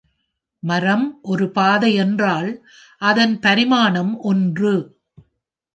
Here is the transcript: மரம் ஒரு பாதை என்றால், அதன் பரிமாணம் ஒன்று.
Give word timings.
மரம் 0.63 1.19
ஒரு 1.21 1.51
பாதை 1.51 1.93
என்றால், 1.95 2.49
அதன் 3.01 3.39
பரிமாணம் 3.39 4.19
ஒன்று. 4.21 4.75